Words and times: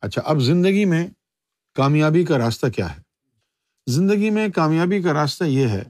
اچھا 0.00 0.22
اب 0.24 0.38
زندگی 0.38 0.84
میں 0.84 1.08
کامیابی 1.74 2.24
کا 2.24 2.38
راستہ 2.38 2.66
کیا 2.66 2.96
ہے؟ 2.96 3.00
زندگی 3.86 4.30
میں 4.30 4.48
کامیابی 4.48 5.02
کا 5.02 5.12
راستہ 5.12 5.44
یہ 5.44 5.68
ہے۔ 5.68 5.82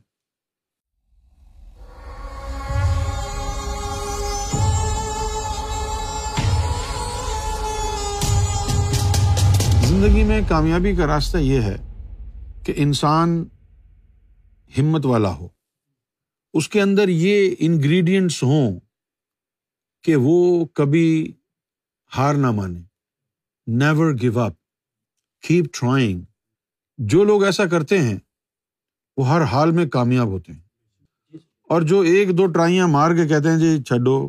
زندگی 9.86 10.24
میں 10.24 10.40
کامیابی 10.48 10.96
کا 10.96 11.06
راستہ 11.06 11.38
یہ 11.38 11.60
ہے 11.60 11.76
کہ 12.64 12.72
انسان 12.76 13.44
ہمت 14.78 15.06
والا 15.06 15.34
ہو۔ 15.34 15.48
اس 16.54 16.68
کے 16.68 16.82
اندر 16.82 17.08
یہ 17.08 17.54
انگریڈینٹس 17.58 18.42
ہوں 18.42 18.80
کہ 20.02 20.16
وہ 20.16 20.64
کبھی 20.64 21.32
ہار 22.16 22.34
نہ 22.34 22.50
مانے۔ 22.50 22.87
Never 23.70 24.12
give 24.22 24.40
up 24.40 24.52
keep 25.42 25.64
trying 25.72 26.20
جو 26.98 27.24
لوگ 27.24 27.44
ایسا 27.44 27.66
کرتے 27.66 27.98
ہیں، 28.02 28.18
وہ 29.16 29.28
ہر 29.28 29.42
حال 29.42 29.70
میں 29.70 29.86
کامیاب 29.86 30.26
ہوتے 30.26 30.52
ہیں۔ 30.52 30.60
اور 31.68 31.82
جو 31.82 32.00
ایک 32.00 32.38
دو 32.38 32.46
ٹرائیاں 32.46 32.88
مار 32.88 33.10
کے 33.10 33.28
کہتے 33.28 33.50
ہیں 33.50 33.58
جی 33.58 33.82
چھڈو، 33.82 34.28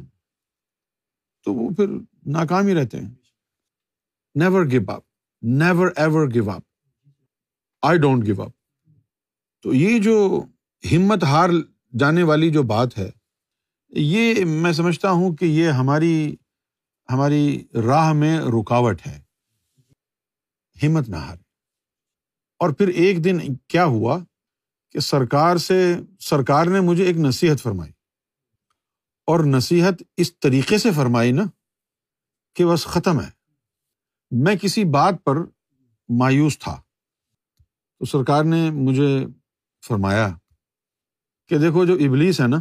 تو 1.44 1.54
وہ 1.54 1.70
پھر 1.70 1.86
ناکام 2.26 2.68
ہی 2.68 2.76
رہتے 2.76 3.00
ہیں۔ 3.00 3.10
Never 4.36 4.66
give 4.66 4.92
up 4.92 5.04
never 5.42 5.88
ever 5.96 6.28
give 6.34 6.52
up 6.52 6.62
I 7.82 8.00
don't 8.00 8.26
give 8.26 8.42
up 8.42 8.52
تو 9.64 9.74
یہ 9.74 10.00
جو 10.00 10.44
ہمت 10.92 11.24
ہار 11.24 11.50
جانے 12.00 12.24
والی 12.24 12.52
جو 12.52 12.64
بات 12.64 12.98
ہے، 12.98 13.12
یہ 13.90 14.46
میں 14.46 14.74
سمجھتا 14.74 15.12
ہوں 15.12 15.36
کہ 15.36 15.46
یہ 15.46 15.70
ہماری 15.70 16.36
ہماری 17.10 17.68
راہ 17.74 18.14
میں 18.14 18.40
رکاوٹ 18.40 19.08
ہے۔ 19.08 19.29
ہمت 20.84 21.10
نہ 21.10 21.16
ہارے 21.16 21.42
اور 22.60 22.70
پھر 22.70 22.88
ایک 22.88 23.24
دن 23.24 23.38
کیا 23.68 23.86
ہوا 23.86 24.20
کہ 24.92 25.00
سرکار 25.00 25.58
سے، 25.58 25.96
سرکار 26.20 26.66
نے 26.66 26.80
مجھے 26.80 27.04
ایک 27.04 27.18
نصیحت 27.18 27.62
فرمائی۔ 27.62 27.92
اور 29.26 29.40
نصیحت 29.40 30.04
اس 30.18 30.40
طریقے 30.40 30.78
سے 30.78 30.92
فرمائی 30.92 31.32
نا 31.32 31.44
کہ 32.56 32.66
بس 32.66 32.86
ختم 32.86 33.22
ہے۔ 33.22 33.30
میں 34.32 34.56
کسی 34.56 34.84
بات 34.84 35.14
پر 35.24 35.36
مایوس 36.10 36.60
تھا۔ 36.60 36.82
تو 38.00 38.06
سرکار 38.06 38.44
نے 38.44 38.72
مجھے 38.72 39.26
فرمایا 39.88 40.30
کہ 41.48 41.58
دیکھو 41.58 41.86
جو 41.86 41.94
ابلیس 41.94 42.42
ہے 42.42 42.48
نا، 42.48 42.58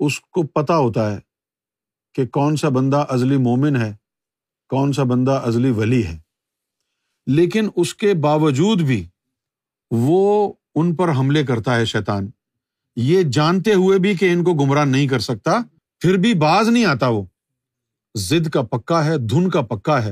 اس 0.00 0.20
کو 0.20 0.46
پتا 0.46 0.76
ہوتا 0.76 1.14
ہے 1.14 1.18
کہ 2.14 2.26
کون 2.26 2.56
سا 2.56 2.68
بندہ 2.68 3.04
ازلی 3.08 3.36
مومن 3.36 3.76
ہے، 3.76 3.96
کون 4.68 4.92
سا 4.92 5.02
بندہ 5.02 5.42
ازلی 5.46 5.70
ولی 5.70 6.06
ہے۔ 6.06 6.25
لیکن 7.26 7.68
اس 7.76 7.94
کے 7.94 8.14
باوجود 8.14 8.82
بھی 8.82 9.08
وہ 9.90 10.52
ان 10.74 10.94
پر 10.94 11.08
حملے 11.08 11.44
کرتا 11.44 11.76
ہے 11.76 11.84
شیطان۔ 11.84 12.30
یہ 12.96 13.22
جانتے 13.22 13.74
ہوئے 13.74 13.98
بھی 13.98 14.14
کہ 14.14 14.32
ان 14.32 14.44
کو 14.44 14.54
گمراہ 14.54 14.84
نہیں 14.84 15.08
کر 15.08 15.18
سکتا، 15.18 15.58
پھر 16.00 16.16
بھی 16.16 16.34
باز 16.34 16.68
نہیں 16.68 16.84
آتا 16.84 17.08
وہ۔ 17.08 17.24
ضد 18.14 18.50
کا 18.50 18.62
پکا 18.62 19.04
ہے، 19.04 19.18
دھن 19.18 19.50
کا 19.50 19.60
پکا 19.60 20.04
ہے 20.04 20.10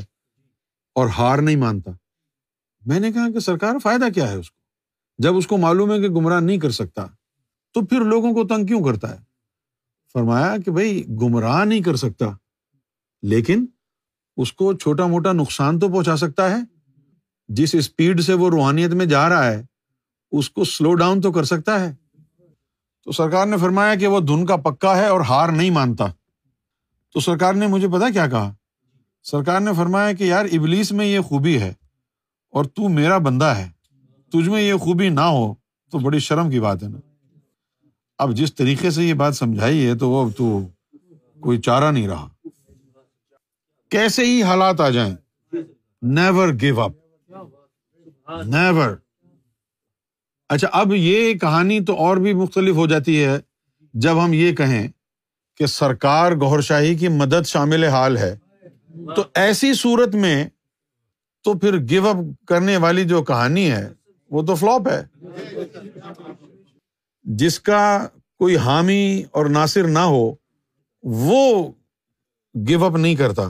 اور 0.94 1.08
ہار 1.08 1.38
نہیں 1.38 1.56
مانتا۔ 1.56 1.90
میں 2.86 3.00
نے 3.00 3.12
کہا 3.12 3.32
کہ 3.32 3.38
سرکار، 3.38 3.78
فائدہ 3.78 4.04
کیا 4.14 4.30
ہے 4.30 4.36
اس 4.36 4.50
کو؟ 4.50 4.58
جب 5.18 5.36
اس 5.36 5.46
کو 5.46 5.56
معلوم 5.56 5.92
ہے 5.92 6.00
کہ 6.00 6.08
گمراہ 6.08 6.40
نہیں 6.40 6.58
کر 6.58 6.70
سکتا، 6.70 7.06
تو 7.72 7.86
پھر 7.86 8.00
لوگوں 8.00 8.32
کو 8.32 8.44
تنگ 8.44 8.66
کیوں 8.66 8.84
کرتا 8.84 9.10
ہے؟ 9.10 9.24
فرمایا 10.12 10.54
کہ 10.64 10.70
بھائی، 10.70 11.04
گمراہ 11.08 11.64
نہیں 11.64 11.80
کر 11.80 11.96
سکتا، 11.96 12.26
لیکن 13.22 13.66
اس 14.36 14.52
کو 14.52 14.72
چھوٹا 14.72 15.06
موٹا 15.06 15.32
نقصان 15.32 15.78
تو 15.78 15.88
پہنچا 15.88 16.16
سکتا 16.16 16.50
ہے۔ 16.50 16.73
جس 17.48 17.74
اسپیڈ 17.74 18.20
سے 18.20 18.34
وہ 18.34 18.50
روحانیت 18.50 18.90
میں 18.90 19.06
جا 19.06 19.28
رہا 19.28 19.50
ہے، 19.50 19.62
اس 20.32 20.50
کو 20.50 20.64
سلو 20.64 20.94
ڈاؤن 20.94 21.20
تو 21.20 21.32
کر 21.32 21.44
سکتا 21.44 21.80
ہے۔ 21.80 21.94
تو 23.04 23.12
سرکار 23.12 23.46
نے 23.46 23.56
فرمایا 23.56 23.94
کہ 23.94 24.06
وہ 24.06 24.20
دھن 24.20 24.46
کا 24.46 24.56
پکا 24.56 24.96
ہے 24.96 25.06
اور 25.06 25.20
ہار 25.20 25.48
نہیں 25.48 25.70
مانتا۔ 25.70 26.04
تو 27.14 27.20
سرکار 27.20 27.54
نے 27.54 27.66
مجھے 27.66 27.88
پتا 27.88 28.10
کیا 28.10 28.28
کہا؟ 28.28 28.54
سرکار 29.22 29.60
نے 29.60 29.70
فرمایا 29.76 30.12
کہ 30.12 30.24
یار، 30.24 30.44
ابلیس 30.44 30.92
میں 30.92 31.06
یہ 31.06 31.20
خوبی 31.20 31.60
ہے 31.60 31.72
اور 32.50 32.64
تو 32.64 32.88
میرا 32.88 33.18
بندہ 33.18 33.44
ہے۔ 33.44 33.70
تجھ 34.32 34.48
میں 34.48 34.62
یہ 34.62 34.74
خوبی 34.74 35.08
نہ 35.08 35.20
ہو 35.20 35.54
تو 35.90 35.98
بڑی 35.98 36.18
شرم 36.18 36.50
کی 36.50 36.60
بات 36.60 36.82
ہے 36.82 36.88
نا۔ 36.88 36.98
اب 38.18 38.34
جس 38.34 38.54
طریقے 38.54 38.90
سے 38.90 39.04
یہ 39.04 39.14
بات 39.14 39.36
سمجھائی 39.36 39.86
ہے 39.86 39.94
تو 39.94 40.10
وہ 40.10 40.30
تو 40.30 40.60
کوئی 41.40 41.60
چارہ 41.60 41.90
نہیں 41.90 42.08
رہا۔ 42.08 42.28
کیسے 43.88 44.26
ہی 44.26 44.42
حالات 44.42 44.80
آ 44.80 44.90
جائیں 44.90 45.16
نیور 46.02 46.48
گیو 46.60 46.80
اپ 46.80 46.92
نیور 48.28 48.96
اچھا 50.48 50.68
اب 50.72 50.94
یہ 50.94 51.34
کہانی 51.34 51.80
تو 51.80 51.96
اور 51.96 52.16
بھی 52.16 52.32
مختلف 52.32 52.76
ہو 52.76 52.86
جاتی 52.86 53.24
ہے۔ 53.24 53.38
جب 53.94 54.24
ہم 54.24 54.32
یہ 54.32 54.54
کہیں 54.54 54.88
کہ 55.56 55.66
سرکار 55.66 56.32
گور 56.32 56.60
شاہی 56.60 56.94
کی 56.94 57.08
مدد 57.08 57.46
شامل 57.46 57.84
حال 57.84 58.16
ہے، 58.16 58.36
تو 59.16 59.24
ایسی 59.34 59.74
صورت 59.74 60.14
میں 60.14 60.48
تو 61.42 61.58
پھر 61.58 61.78
گیو 61.78 62.08
اپ 62.08 62.46
کرنے 62.46 62.76
والی 62.76 63.04
جو 63.04 63.22
کہانی 63.22 63.70
ہے، 63.70 63.92
وہ 64.30 64.42
تو 64.42 64.54
فلوپ 64.54 64.88
ہے۔ 64.88 65.04
جس 67.22 67.60
کا 67.60 68.06
کوئی 68.38 68.56
حامی 68.56 69.22
اور 69.30 69.46
ناصر 69.46 69.84
نہ 69.84 69.98
ہو، 69.98 70.34
وہ 71.02 71.72
گیو 72.68 72.84
اپ 72.84 72.96
نہیں 72.96 73.14
کرتا۔ 73.14 73.48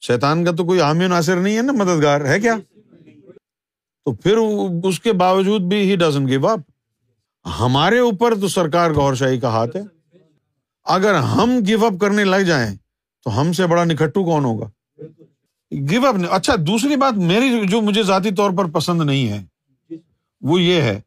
شیطان 0.00 0.44
کا 0.44 0.50
تو 0.50 0.64
کوئی 0.64 0.80
حامی 0.80 1.04
و 1.04 1.08
ناصر 1.08 1.36
نہیں 1.36 1.56
ہے 1.56 1.62
نا، 1.62 1.72
مددگار، 1.72 2.20
ہے 2.20 2.40
کیا؟ 2.40 2.56
تو 4.04 4.12
پھر 4.12 4.36
اس 4.84 5.00
کے 5.00 5.12
باوجود 5.12 5.62
بھی 5.62 5.90
ہی 5.90 5.96
ڈزن 5.96 6.28
گیو 6.28 6.46
اپ 6.48 6.60
ہمارے 7.60 7.98
اوپر 7.98 8.34
تو 8.40 8.48
سرکار 8.48 8.90
گور 8.90 9.14
شاہی 9.14 9.40
کا 9.40 9.48
ہاتھ 9.48 9.76
ہے۔ 9.76 9.82
اگر 10.86 11.14
ہم 11.14 11.58
گیو 11.66 11.84
اپ 11.86 12.00
کرنے 12.00 12.24
لگ 12.24 12.42
جائیں 12.46 12.76
تو 13.26 13.40
ہم 13.40 13.52
سے 13.52 13.66
بڑا 13.66 13.84
نکھٹو 13.84 14.24
کون 14.24 14.44
ہوگا؟ 14.44 14.68
گیو 15.90 16.06
اپ 16.06 16.14
اچھا 16.30 16.54
دوسری 16.58 16.96
بات 16.96 17.18
میری 17.18 17.66
جو 17.66 17.80
مجھے 17.80 18.02
ذاتی 18.02 18.30
طور 18.30 18.50
پر 18.50 18.70
پسند 18.70 19.02
نہیں 19.02 19.28
ہے، 19.28 19.42
وہ 20.42 20.60
یہ 20.62 20.82
ہے 20.82 21.00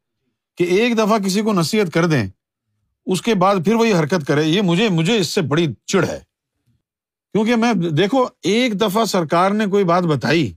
کہ 0.58 0.64
ایک 0.64 0.98
دفعہ 0.98 1.18
کسی 1.20 1.42
کو 1.42 1.54
نصیحت 1.54 1.94
کر 1.94 2.06
دیں، 2.06 2.28
اس 3.08 3.22
کے 3.22 3.34
بعد 3.34 3.56
پھر 3.66 3.76
وہی 3.76 3.94
حرکت 3.94 4.26
کرے، 4.28 4.44
یہ 4.44 4.62
مجھے 4.62 4.90
مجھے 4.90 5.18
اس 5.18 5.28
سے 5.28 5.42
بڑی 5.42 5.68
چڑ 5.86 6.04
ہے۔ 6.04 6.20
کیونکہ 7.34 7.56
میں، 7.56 7.74
دیکھو، 7.74 8.26
ایک 8.44 8.80
دفعہ 8.82 9.06
سرکار 9.06 9.52
نے 9.52 9.66
کوئی 9.66 9.84
بات 9.84 10.04
بتائی 10.04 10.52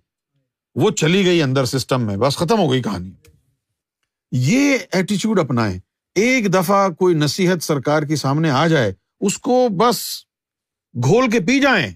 وہ 0.81 0.91
چلی 0.91 1.25
گئی 1.27 1.43
اندر 1.43 1.65
سسٹم 1.65 2.03
میں، 2.03 2.17
بس 2.17 2.37
ختم 2.37 2.59
ہو 2.59 2.73
گئی 2.73 2.83
کہانی۔ 2.83 3.11
یہ 4.33 4.77
ایٹیچیوڈ 4.93 5.41
اپنائے 5.41 5.79
ایک 6.15 6.55
دفعہ 6.55 6.89
کوئی 6.89 7.15
نصیحت 7.15 7.63
سرکار 7.63 8.03
کے 8.03 8.17
سامنے 8.17 8.51
آ 8.51 8.67
جائے، 8.67 8.93
اس 9.21 9.39
کو 9.39 9.69
بس 9.77 10.25
گھول 10.95 11.31
کے 11.31 11.41
پی 11.41 11.61
جائیں 11.61 11.91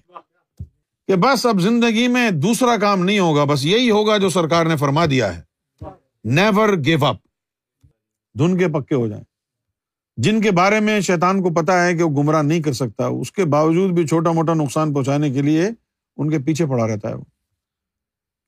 کہ 1.07 1.15
بس 1.15 1.45
اب 1.45 1.61
زندگی 1.61 2.07
میں 2.07 2.29
دوسرا 2.31 2.77
کام 2.77 3.03
نہیں 3.03 3.19
ہوگا، 3.19 3.43
بس 3.43 3.65
یہی 3.65 3.91
ہوگا 3.91 4.17
جو 4.17 4.29
سرکار 4.29 4.65
نے 4.65 4.77
فرما 4.77 5.05
دیا 5.05 5.35
ہے۔ 5.35 5.41
نیور 6.23 6.69
گیو 6.85 7.05
اپ 7.05 7.17
دھن 8.37 8.57
کے 8.57 8.67
پکے 8.67 8.95
ہو 8.95 9.07
جائیں۔ 9.07 9.23
جن 10.17 10.41
کے 10.41 10.51
بارے 10.51 10.79
میں 10.79 11.01
شیطان 11.01 11.41
کو 11.41 11.49
پتا 11.49 11.85
ہے 11.85 11.93
کہ 11.93 12.03
وہ 12.03 12.23
گمراہ 12.23 12.41
نہیں 12.41 12.61
کر 12.61 12.73
سکتا، 12.73 13.05
اس 13.05 13.31
کے 13.31 13.45
باوجود 13.45 13.91
بھی 13.91 14.07
چھوٹا 14.07 14.31
موٹا 14.31 14.53
نقصان 14.53 14.93
پہنچانے 14.93 15.31
کے 15.31 15.41
لیے 15.41 15.69
ان 16.17 16.29
کے 16.29 16.39
پیچھے 16.39 16.65
پڑا 16.65 16.87
رہتا 16.87 17.09
ہے۔ 17.09 17.13
وہ 17.13 17.23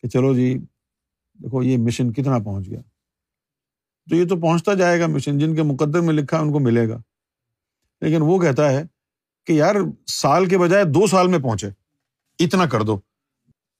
کہ 0.06 0.10
چلو 0.10 0.36
جی 0.36 0.58
دیکھو 1.34 1.64
یہ 1.64 1.78
مشن 1.78 2.14
کتنا 2.14 2.40
پہنچ 2.40 2.68
گیا۔ 2.70 2.82
تو 4.10 4.16
یہ 4.16 4.28
تو 4.28 4.42
پہنچتا 4.42 4.74
جائے 4.74 5.00
گا 5.00 5.08
مشن 5.08 5.40
جن 5.40 5.56
کے 5.56 5.64
مقدر 5.64 6.02
میں 6.02 6.14
لکھا 6.14 6.40
ان 6.40 6.52
کو 6.52 6.60
ملے 6.60 6.90
گا۔ 6.90 6.98
لیکن 8.02 8.22
وہ 8.22 8.40
کہتا 8.40 8.70
ہے 8.70 8.84
کہ 9.46 9.54
یار، 9.54 9.76
سال 10.08 10.46
کے 10.46 10.58
بجائے 10.58 10.84
دو 10.84 11.08
سال 11.08 11.28
میں 11.28 11.40
پہنچے۔ 11.40 11.68
اتنا 12.40 12.66
کر 12.66 12.82
دو۔ 12.82 13.00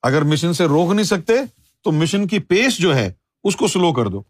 اگر 0.02 0.22
مشن 0.22 0.54
سے 0.54 0.66
روک 0.66 0.94
نہیں 0.94 1.04
سکتے، 1.04 1.34
تو 1.82 1.92
مشن 1.92 2.28
کی 2.28 2.40
پیس 2.40 2.78
جو 2.78 2.96
ہے، 2.96 3.14
اس 3.44 3.56
کو 3.56 3.68
سلو 3.68 3.94
کر 3.94 4.06
دو۔ 4.06 4.24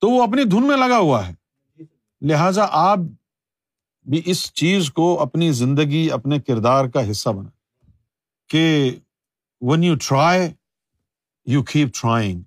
تو 0.00 0.10
وہ 0.10 0.22
اپنی 0.22 0.44
دھن 0.44 0.68
میں 0.68 0.76
لگا 0.76 0.98
ہوا 0.98 1.28
ہے۔ 1.28 1.34
لہذا 2.20 2.66
آپ 2.70 2.98
بھی 4.08 4.22
اس 4.24 4.52
چیز 4.52 4.90
کو 4.90 5.20
اپنی 5.20 5.52
زندگی، 5.52 6.10
اپنے 6.10 6.40
کردار 6.40 6.84
کا 6.84 7.10
حصہ 7.10 7.28
بنا 7.28 7.50
کہ 8.48 8.90
once 9.60 9.84
you 9.84 9.94
try 9.94 10.40
you 11.46 11.62
keep 11.62 11.94
trying 12.00 12.42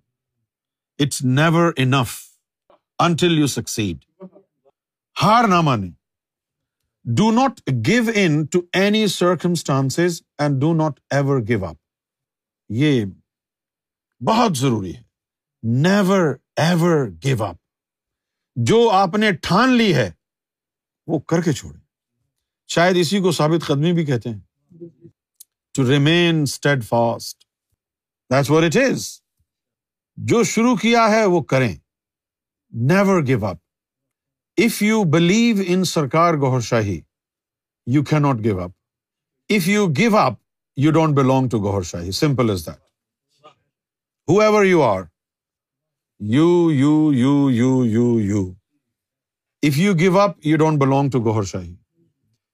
it's 0.99 1.23
never 1.23 1.71
enough 1.77 2.17
until 2.99 3.37
you 3.39 3.47
succeed 3.47 4.05
ہار 5.17 5.47
نہ 5.47 5.61
مانے 5.61 5.89
do 7.05 7.31
not 7.31 7.59
give 7.87 8.11
in 8.15 8.45
to 8.45 8.59
any 8.73 9.05
circumstance 9.07 9.99
and 9.99 10.61
do 10.61 10.73
not 10.73 10.99
ever 11.11 11.41
give 11.41 11.65
up 11.65 11.75
یہ 12.69 13.05
بہت 14.21 14.57
ضروری 14.57 14.95
ہے 14.95 15.03
نیور 15.81 16.33
ایور 16.57 17.07
گیو 17.25 17.43
اپ 17.43 17.55
جو 18.55 18.89
آپ 18.89 19.15
نے 19.15 19.31
ٹھان 19.41 19.71
لی 19.71 19.93
ہے 19.95 20.09
وہ 21.07 21.19
کر 21.19 21.41
کے 21.41 21.53
چھوڑے 21.53 21.77
شاید 22.69 22.97
اسی 22.97 23.19
کو 23.19 23.31
ثابت 23.31 23.65
قدمی 23.65 23.91
بھی 23.93 24.05
کہتے 24.05 24.29
ہیں 24.29 25.09
to 25.75 25.89
remain 25.89 26.41
steadfast 26.83 27.44
that's 28.31 28.49
what 28.51 28.63
it 28.63 28.77
is 28.77 29.07
جو 30.17 30.43
شروع 30.43 30.75
کیا 30.75 31.09
ہے 31.11 31.25
وہ 31.25 31.41
کریں. 31.41 31.73
Never 32.73 33.21
give 33.27 33.45
up 33.45 33.57
if 34.57 34.81
you 34.81 35.03
believe 35.03 35.63
in 35.67 35.83
Sarkar 35.83 36.33
Gohar 36.33 36.59
Shahi 36.61 36.99
you 37.87 38.03
کی 38.03 38.19
not 38.19 38.43
give 38.43 38.59
up 38.61 38.71
if 39.49 39.67
you 39.67 39.87
give 39.87 40.17
up 40.17 40.33
you 40.77 40.91
don't 40.91 41.15
belong 41.15 41.49
to 41.49 41.59
Gohar 41.59 41.81
Shahi 41.81 42.11
simple 42.11 42.49
is 42.49 42.65
that 42.65 42.79
whoever 44.41 44.65
you 44.65 44.81
are 44.81 45.01
you 46.19 46.71
you 46.71 47.13
you 47.13 47.49
you 47.51 47.85
you 47.85 48.19
you 48.19 48.43
if 49.63 49.77
you 49.77 49.93
give 49.99 50.19
up 50.19 50.45
you 50.45 50.57
don't 50.57 50.79
belong 50.79 51.09
to 51.09 51.19
Gohar 51.23 51.43
Shahi 51.43 51.75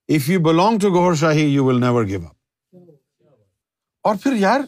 if 0.09 0.29
you 0.29 0.39
belong 0.39 0.79
to 0.79 0.89
Gohar 0.89 1.13
Shahi 1.13 1.45
you 1.45 1.65
will 1.65 1.79
never 1.79 2.05
give 2.05 2.25
up 2.25 2.35
اور 4.05 4.15
پھر 4.23 4.33
یار 4.35 4.59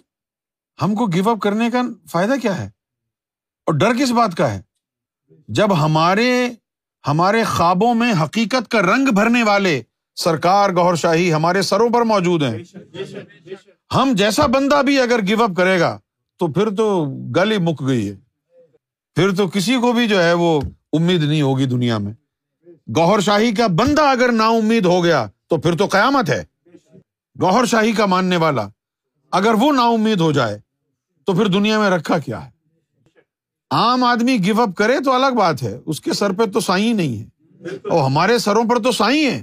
ہم 0.82 0.96
کو 0.96 1.06
give 1.06 1.30
up 1.30 1.40
کرنے 1.40 1.70
کا 1.70 1.82
فائدہ 2.12 2.34
کیا 2.42 2.58
ہے؟ 2.58 2.66
اور 3.66 3.74
ڈر 3.76 3.94
کس 4.00 4.12
بات 4.12 4.36
کا 4.36 4.54
ہے؟ 4.54 4.62
جب 5.48 5.86
ہمارے 5.86 6.50
ہمارے 7.08 7.44
خوابوں 7.44 7.96
میں 7.96 8.14
حقیقت 8.24 8.72
کا 8.72 8.82
رنگ 8.82 9.08
بھرنے 9.08 9.44
والے 9.44 9.82
سرکار 10.16 10.70
گور 10.70 10.96
شاہی 10.96 11.34
ہمارے 11.34 11.62
سروں 11.62 11.90
پر 11.90 12.02
موجود 12.02 12.44
ہیں۔ 12.44 12.58
ہم 13.96 14.14
جیسا 14.16 14.46
بندہ 14.46 14.82
بھی 14.86 15.00
اگر 15.00 15.28
گیو 15.28 15.44
اپ 15.44 15.50
کرے 15.58 15.80
گا، 15.80 16.00
تو 16.38 16.48
پھر 16.48 16.70
تو 16.70 17.06
گل 17.36 17.52
ہی 17.52 17.58
مک 17.58 17.88
گئی 17.88 18.10
ہے۔ 18.10 18.16
پھر 19.16 19.36
تو 19.36 19.48
کسی 19.48 19.76
کو 19.76 19.92
بھی 19.92 20.08
جو 20.08 20.24
ہے 20.24 20.34
وہ 20.34 20.62
امید 20.94 21.24
نہیں 21.24 21.42
ہوگی 21.42 21.66
دنیا 21.66 21.98
میں۔ 21.98 22.14
گوہر 22.96 23.20
شاہی 23.20 23.52
کا 23.52 23.68
بندہ 23.68 24.02
اگر 24.02 24.32
نا 24.32 24.48
امید 24.48 24.86
ہو 24.86 25.04
گیا، 25.04 25.26
تو 25.48 25.58
پھر 25.58 25.78
تو 25.78 25.86
قیامت 25.86 26.30
ہے۔ 26.30 26.44
گوہر 27.42 27.66
شاہی 27.66 27.92
کا 27.92 28.06
ماننے 28.06 28.38
والا۔ 28.38 28.68
اگر 29.34 29.54
وہ 29.54 29.72
نا 29.74 29.84
امید 29.88 30.20
ہو 30.20 30.32
جائے، 30.32 30.60
تو 31.28 31.34
پھر 31.34 31.46
دنیا 31.46 31.80
میں 31.80 31.90
رکھا 31.90 32.18
کیا 32.20 32.46
ہے؟ 32.46 32.52
عام 33.72 34.04
آدمی 34.04 34.38
گیو 34.44 34.62
اپ 34.62 34.76
کرے 34.78 35.00
تو 35.00 35.12
الگ 35.12 35.36
بات 35.38 35.64
ہے، 35.64 35.78
اس 35.86 36.02
کے 36.02 36.14
سر 36.14 36.34
پہ 36.34 36.46
تو 36.46 36.60
سائی 36.60 36.94
نہیں 36.94 37.18
ہے 37.20 37.70
اور 37.90 38.04
ہمارے 38.04 38.38
سروں 38.38 38.64
پر 38.70 38.82
تو 38.84 38.92
سائی 38.92 39.26
ہے 39.26 39.42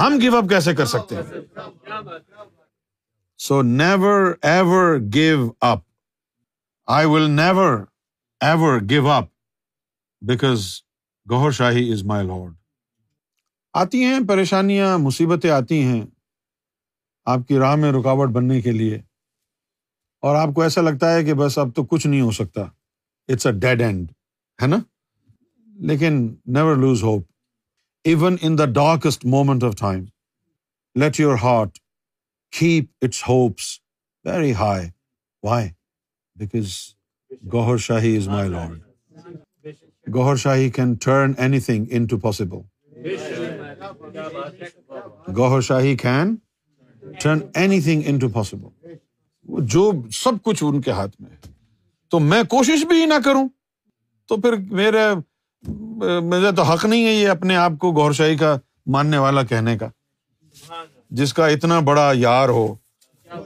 ہم 0.00 0.18
گیو 0.20 0.36
اپ 0.36 0.48
کیسے 0.48 0.74
کر 0.74 0.86
سکتے 0.86 1.16
ہیں؟ 1.16 1.22
So 3.38 3.62
never 3.62 4.32
ever 4.42 4.98
give 5.14 5.50
up 5.60 5.78
I 6.86 7.06
will 7.06 7.30
never 7.30 7.78
ever 8.40 8.80
give 8.88 9.10
up 9.10 9.24
because 10.22 10.66
Gohar 11.30 11.50
Shahi 11.50 11.92
is 11.92 12.04
my 12.04 12.26
lord 12.26 12.54
آتی 13.74 14.04
ہیں، 14.04 14.18
پریشانیاں، 14.28 14.98
مصیبتیں 14.98 15.50
آتی 15.50 15.82
ہیں۔ 15.82 16.06
آپ 17.24 17.40
کی 17.48 17.58
راہ 17.58 17.76
میں 17.76 17.92
رکاوٹ 17.92 18.28
بننے 18.28 18.60
کے 18.60 18.70
لیے۔ 18.70 18.96
اور 20.22 20.36
آپ 20.36 20.48
کو 20.54 20.62
ایسا 20.62 20.80
لگتا 20.80 21.14
ہے 21.14 21.24
کہ 21.24 21.34
بس 21.34 21.58
اب 21.58 21.68
تو 21.74 21.84
کچھ 21.84 22.06
نہیں 22.06 22.20
ہو 22.20 22.30
سکتا۔ 22.30 22.60
اٹس 23.28 23.46
اے 23.46 23.52
ڈیڈ 23.52 23.80
اینڈ 23.80 24.12
ہے 24.62 24.66
نا؟ 24.66 24.76
لیکن 25.78 26.34
never 26.46 26.76
lose 26.76 27.02
hope 27.02 27.24
even 28.04 28.36
in 28.42 28.58
the 28.58 28.64
darkest 28.64 29.24
moment 29.24 29.64
of 29.64 29.74
time 29.76 30.04
let 30.94 31.20
your 31.20 31.34
heart 31.42 31.78
keep 32.50 32.84
its 33.02 33.22
hopes 33.28 33.78
very 34.24 34.52
high 34.54 34.88
why 35.42 35.68
because 36.36 36.66
Gohar 37.52 37.76
Shahi 37.76 38.16
is 38.16 38.28
my 38.28 38.48
lord 38.48 38.80
Gohar 40.14 40.36
Shahi 40.36 40.70
can 40.70 40.94
turn 40.94 41.32
anything 41.60 41.84
into 42.06 42.18
possible 42.18 42.58
Gohar 45.36 45.60
Shahi 45.60 45.96
can 45.96 46.36
turn 47.20 47.38
anything 47.80 48.02
into 48.18 48.28
possible 48.28 48.88
جو 49.44 49.92
سب 50.12 50.32
کچھ 50.42 50.64
ان 50.64 50.80
کے 50.80 50.90
ہاتھ 50.90 51.20
میں 51.20 51.30
ہے۔ 51.30 51.36
تو 52.08 52.18
میں 52.18 52.42
کوشش 52.42 52.84
بھی 52.86 53.06
نہ 53.06 53.14
کروں۔ 53.24 53.48
تو 54.28 54.36
پھر 54.36 54.52
میرے 54.56 54.98
مجھے 56.20 56.52
تو 56.56 56.62
حق 56.62 56.84
نہیں 56.84 57.06
ہے 57.06 57.12
یہ 57.12 57.28
اپنے 57.28 57.56
آپ 57.56 57.72
کو 57.78 57.92
گور 57.92 58.12
شاہی 58.12 58.36
کا، 58.36 58.56
ماننے 58.86 59.18
والا 59.18 59.42
کہنے 59.42 59.78
کا۔ 59.78 59.88
جس 61.10 61.34
کا 61.34 61.46
اتنا 61.46 61.80
بڑا 61.80 62.12
یار 62.14 62.48
ہو، 62.48 62.74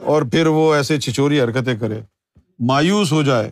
اور 0.01 0.21
پھر 0.21 0.47
وہ 0.47 0.75
ایسے 0.75 0.99
چھچوری 0.99 1.41
حرکتیں 1.41 1.75
کرے، 1.75 1.99
مایوس 2.59 3.11
ہو 3.11 3.23
جائے۔ 3.23 3.51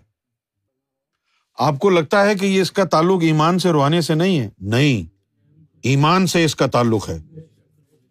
آپ 1.59 1.79
کو 1.79 1.89
لگتا 1.89 2.25
ہے 2.25 2.35
کہ 2.35 2.45
یہ 2.45 2.61
اس 2.61 2.71
کا 2.71 2.83
تعلق 2.83 3.19
ایمان 3.21 3.59
سے 3.59 3.69
روحانی 3.69 4.01
سے 4.01 4.15
نہیں 4.15 4.39
ہے؟ 4.39 4.49
نہیں۔ 4.61 5.13
ایمان 5.81 6.27
سے 6.27 6.45
اس 6.45 6.55
کا 6.55 6.65
تعلق 6.65 7.09
ہے۔ 7.09 7.21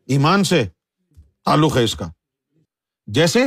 ایمان 0.07 0.45
سے۔ 0.45 0.65
تعلق 1.45 1.77
ہے 1.77 1.85
اس 1.85 1.95
کا۔ 1.95 2.11
جیسے 3.07 3.45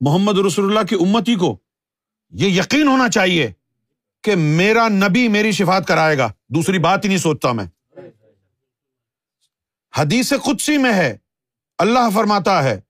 محمد 0.00 0.38
رسول 0.38 0.64
اللہ 0.64 0.86
کی 0.86 0.94
امتی 0.94 1.34
کو 1.34 1.56
یہ 2.30 2.60
یقین 2.60 2.88
ہونا 2.88 3.08
چاہیے 3.08 3.52
کہ 4.22 4.36
میرا 4.36 4.88
نبی 4.88 5.28
میری 5.28 5.52
شفات 5.52 5.86
کرائے 5.86 6.18
گا۔ 6.18 6.32
دوسری 6.48 6.78
بات 6.78 7.04
ہی 7.04 7.08
نہیں 7.08 7.18
سوچتا 7.18 7.52
میں۔ 7.52 7.64
حدیث 9.96 10.32
قدسی 10.44 10.78
میں 10.78 10.92
ہے، 10.92 11.16
اللہ 11.78 12.10
فرماتا 12.14 12.64
ہے 12.64 12.80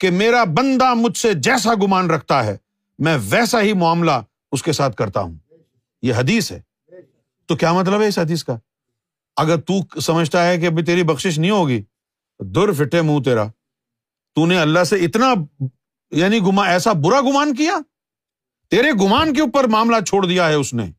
کہ 0.00 0.10
میرا 0.10 0.44
بندہ 0.44 0.94
مجھ 0.94 1.16
سے 1.16 1.34
جیسا 1.34 1.70
گمان 1.74 2.10
رکھتا 2.10 2.44
ہے، 2.44 2.56
میں 2.98 3.18
ویسا 3.30 3.62
ہی 3.62 3.72
معاملہ 3.72 4.10
اس 4.52 4.62
کے 4.62 4.72
ساتھ 4.72 4.96
کرتا 4.96 5.20
ہوں۔ 5.20 5.34
یہ 6.02 6.14
حدیث 6.14 6.52
ہے۔ 6.52 6.60
تو 7.46 7.56
کیا 7.56 7.72
مطلب 7.72 8.00
ہے 8.00 8.06
اس 8.06 8.18
حدیث 8.18 8.44
کا؟ 8.44 8.56
اگر 9.36 9.60
تو 9.60 10.00
سمجھتا 10.00 10.46
ہے 10.46 10.58
کہ 10.58 10.66
ابھی 10.66 10.84
تیری 10.84 11.02
بخش 11.02 11.38
نہیں 11.38 11.50
ہوگی، 11.50 11.82
در 12.38 12.72
فٹے 12.72 13.02
منہ 13.02 13.22
تیرا۔ 13.22 13.46
تو 14.34 14.46
نے 14.46 14.58
اللہ 14.58 14.84
سے 14.84 14.96
اتنا 14.96 15.34
یعنی 16.10 16.38
گما، 16.38 16.64
ایسا 16.64 16.92
برا 16.92 17.20
گمان 17.20 17.54
کیا؟ 17.54 17.78
تیرے 18.70 18.92
گمان 18.92 19.34
کے 19.34 19.40
اوپر 19.40 19.64
معاملہ 19.64 19.96
چھوڑ 20.00 20.26
دیا 20.26 20.48
ہے 20.48 20.54
اس 20.54 20.74
نے۔ 20.74 20.90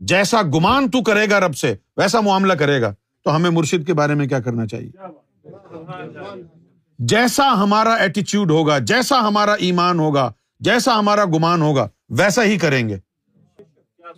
جیسا 0.00 0.42
گمان 0.42 0.90
تو 0.90 1.02
کرے 1.02 1.30
گا 1.30 1.40
رب 1.40 1.56
سے، 1.56 1.74
ویسا 1.96 2.20
معاملہ 2.20 2.52
کرے 2.52 2.80
گا۔ 2.80 2.94
تو 3.24 3.36
ہمیں 3.36 3.50
مرشد 3.50 3.86
کے 3.86 3.94
بارے 3.94 4.14
میں 4.14 4.26
کیا 4.26 4.40
کرنا 4.40 4.66
چاہیے؟ 4.66 4.90
جیسا 6.98 7.62
ہمارا 7.62 7.94
ایٹیچیوڈ 7.94 8.50
ہوگا، 8.50 8.78
جیسا 8.78 9.28
ہمارا 9.28 9.52
ایمان 9.52 9.98
ہوگا، 9.98 10.32
جیسا 10.60 10.98
ہمارا 10.98 11.24
گمان 11.24 11.62
ہوگا، 11.62 11.88
ویسا 12.08 12.44
ہی 12.44 12.58
کریں 12.58 12.88
گے۔ 12.88 12.98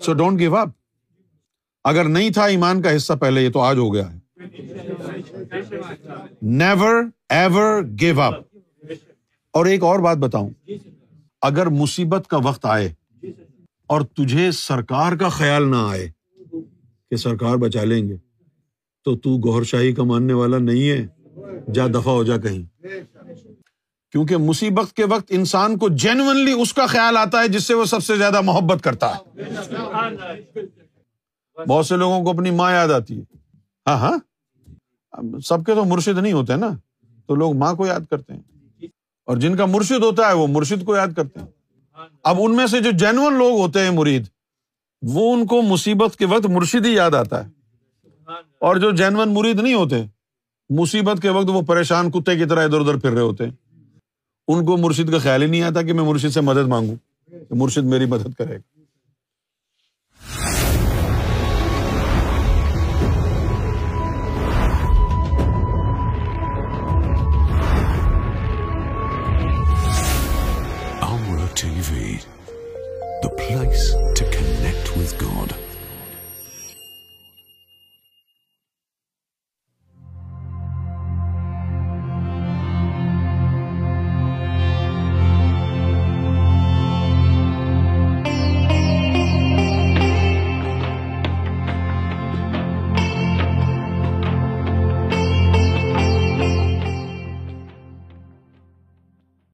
سو 0.01 0.13
ڈونٹ 0.13 0.39
گیو 0.39 0.57
اپ 0.57 0.69
اگر 1.85 2.05
نہیں 2.05 2.31
تھا 2.31 2.45
ایمان 2.45 2.83
کا 2.83 2.97
حصہ 2.97 3.13
پہلے، 3.13 3.43
یہ 3.43 3.51
تو 3.51 3.61
آج 3.61 3.77
ہو 3.77 3.95
گیا 3.95 4.13
ہے۔ 4.13 4.19
نیور 6.43 6.95
ایور 7.29 7.83
گیو 8.01 8.21
اپ 8.23 8.52
اور 9.53 9.67
ایک 9.67 9.83
اور 9.83 9.99
بات 9.99 10.17
بتاؤں۔ 10.17 10.51
اگر 11.43 11.67
مصیبت 11.67 12.27
کا 12.29 12.37
وقت 12.37 12.67
آئے 12.67 12.93
اور 13.87 14.01
تجھے 14.01 14.51
سرکار 14.53 15.13
کا 15.13 15.29
خیال 15.29 15.71
نہ 15.71 15.77
آئے 15.77 16.11
کہ 17.11 17.17
سرکار 17.17 17.57
بچا 17.57 17.85
لیں 17.85 18.09
گے 18.09 18.17
تو 19.05 19.17
تو 19.17 19.39
گور 19.45 19.63
شاہی 19.63 19.93
کا 19.93 20.03
ماننے 20.03 20.33
والا 20.33 20.59
نہیں 20.59 20.89
ہے۔ 20.91 21.07
جا 21.73 21.87
دفاع 21.87 22.13
ہو 22.13 22.25
جا 22.25 22.37
کہیں۔ 22.37 22.87
کیونکہ 24.11 24.37
مصیبت 24.37 24.93
کے 24.93 25.05
وقت 25.05 25.25
انسان 25.29 25.79
کو 25.79 25.89
جینونلی 25.89 26.53
اس 26.53 26.75
کا 26.75 26.87
خیال 26.87 27.17
آتا 27.17 27.43
ہے 27.43 27.49
جس 27.49 27.65
سے 27.65 27.75
وہ 27.75 27.85
سب 27.85 28.03
سے 28.03 28.17
زیادہ 28.17 28.41
محبت 28.41 28.85
کرتا 28.85 29.17
ہے۔ 29.17 29.41
بہت 31.69 31.87
سے 31.87 31.97
لوگوں 31.97 32.25
کو 32.25 32.31
اپنی 32.31 32.51
ماں 32.51 32.73
یاد 32.73 32.89
آتی 32.89 33.19
ہے۔ 33.19 33.37
ہاں 33.87 33.97
ہاں۔ 33.97 34.19
سب 35.41 35.65
کے 35.67 35.75
تو 35.75 35.85
مرشد 35.85 36.19
نہیں 36.19 36.33
ہوتے 36.33 36.57
نا 36.57 36.71
تو 37.27 37.35
لوگ 37.35 37.57
ماں 37.57 37.75
کو 37.75 37.87
یاد 37.87 38.01
کرتے 38.11 38.35
ہیں۔ 38.35 38.52
اور 39.25 39.37
جن 39.37 39.57
کا 39.57 39.67
مرشد 39.67 40.03
ہوتا 40.03 40.29
ہے 40.29 40.33
وہ 40.33 40.47
مرشد 40.47 40.85
کو 40.85 40.97
یاد 40.97 41.09
کرتے 41.17 41.41
ہیں۔ 41.41 41.47
اب 42.25 42.37
ان 42.41 42.57
میں 42.57 42.67
سے 42.67 42.81
جو 42.81 42.91
جینون 42.91 43.35
لوگ 43.35 43.59
ہوتے 43.61 43.81
ہیں 43.81 43.91
مرید، 43.91 44.25
وہ 45.03 45.35
ان 45.35 45.47
کو 45.47 45.63
مصیبت 45.63 46.17
کے 46.17 46.27
وقت 46.27 46.47
مرشد 46.47 46.87
ہی 46.87 46.95
یاد 46.95 47.11
آتا 47.11 47.45
ہے۔ 47.45 47.51
اور 48.61 48.77
جو 48.77 48.91
جینون 48.91 49.35
مرید 49.35 49.61
نہیں 49.61 49.75
ہوتے، 49.75 49.97
مصیبت 50.71 51.23
کے 51.23 51.29
وقت 51.29 51.47
وہ 51.49 51.63
پریشان 51.63 52.11
کتے 52.11 52.37
کی 52.37 52.45
طرح 52.45 52.65
ادھر 52.65 52.81
ادھر 52.81 52.97
پھر 52.97 53.11
رہے 53.11 53.21
ہوتے 53.21 53.45
ہیں۔ 53.45 53.53
ان 54.49 54.67
کو 54.67 54.77
مرشد 54.77 55.11
کا 55.11 55.19
خیال 55.19 55.43
ہی 55.43 55.47
نہیں 55.47 55.63
آتا 55.63 55.83
کہ 55.83 55.93
میں 55.93 56.05
مرشد 56.05 56.31
سے 56.31 56.41
مدد 56.41 56.69
مانگوں 56.69 56.97
مرشد 57.51 57.85
میری 57.85 58.07
مدد 58.07 58.35
کرے 58.39 58.57
گا۔ 58.57 58.82